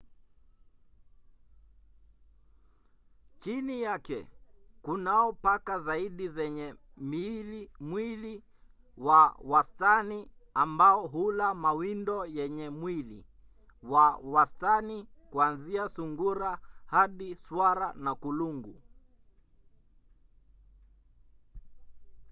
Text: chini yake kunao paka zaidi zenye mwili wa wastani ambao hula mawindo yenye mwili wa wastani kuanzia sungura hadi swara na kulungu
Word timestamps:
chini 3.39 3.81
yake 3.81 4.27
kunao 4.81 5.33
paka 5.33 5.79
zaidi 5.79 6.29
zenye 6.29 6.75
mwili 7.79 8.43
wa 8.97 9.35
wastani 9.41 10.31
ambao 10.53 11.07
hula 11.07 11.53
mawindo 11.55 12.25
yenye 12.25 12.69
mwili 12.69 13.25
wa 13.83 14.15
wastani 14.23 15.07
kuanzia 15.29 15.89
sungura 15.89 16.59
hadi 16.85 17.35
swara 17.35 17.93
na 17.93 18.15
kulungu 18.15 18.81